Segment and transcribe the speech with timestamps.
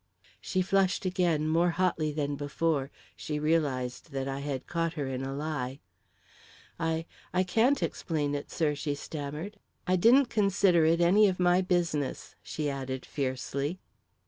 [0.41, 5.23] She flushed again, more hotly than before; she realised that I had caught her in
[5.23, 5.79] a lie.
[6.79, 9.57] "I I can't explain it, sir," she stammered.
[9.85, 13.79] "I didn't consider it any of my business," she added fiercely.